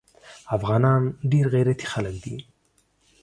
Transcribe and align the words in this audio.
افغانان 0.57 1.01
ډیر 1.31 1.45
غیرتي 1.53 1.85
خلک 1.93 2.15
دي 2.23 2.35